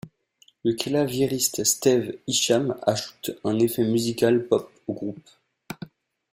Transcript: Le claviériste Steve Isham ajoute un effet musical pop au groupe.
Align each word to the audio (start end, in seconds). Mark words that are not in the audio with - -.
Le 0.63 0.73
claviériste 0.73 1.63
Steve 1.63 2.17
Isham 2.25 2.75
ajoute 2.87 3.37
un 3.43 3.59
effet 3.59 3.83
musical 3.83 4.47
pop 4.47 4.67
au 4.87 4.93
groupe. 4.93 5.29